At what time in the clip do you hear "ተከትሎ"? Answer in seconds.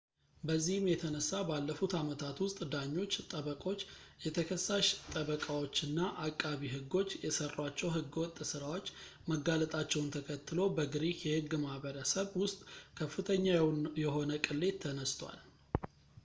10.17-10.59